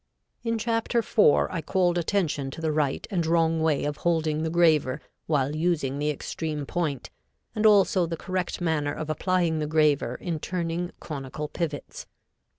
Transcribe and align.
In 0.43 0.57
chapter 0.57 0.97
IV 0.97 1.47
I 1.51 1.61
called 1.61 1.95
attention 1.95 2.49
to 2.49 2.59
the 2.61 2.71
right 2.71 3.05
and 3.11 3.23
wrong 3.23 3.61
way 3.61 3.85
of 3.85 3.97
holding 3.97 4.41
the 4.41 4.49
graver 4.49 4.99
while 5.27 5.55
using 5.55 5.99
the 5.99 6.09
extreme 6.09 6.65
point, 6.65 7.11
and 7.53 7.67
also 7.67 8.07
the 8.07 8.17
correct 8.17 8.61
manner 8.61 8.93
of 8.93 9.11
applying 9.11 9.59
the 9.59 9.67
graver 9.67 10.15
in 10.15 10.39
turning 10.39 10.89
conical 10.99 11.47
pivots. 11.47 12.07